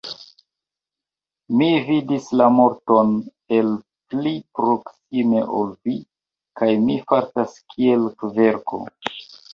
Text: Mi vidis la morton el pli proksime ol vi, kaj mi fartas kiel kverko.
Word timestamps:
Mi 1.57 1.67
vidis 1.89 2.29
la 2.39 2.47
morton 2.55 3.11
el 3.59 3.69
pli 4.13 4.31
proksime 4.61 5.45
ol 5.59 5.69
vi, 5.89 5.95
kaj 6.63 6.71
mi 6.89 6.97
fartas 7.13 7.57
kiel 7.75 8.09
kverko. 8.25 8.83